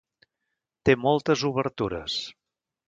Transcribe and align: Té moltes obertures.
Té 0.89 0.95
moltes 1.03 1.45
obertures. 1.53 2.21